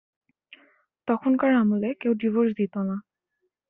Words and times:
তখনকার 1.07 1.51
আমলে 1.53 1.89
কেউ 2.01 2.13
ডিভোর্স 2.21 2.51
দিতো 2.57 2.79
না। 2.83 2.95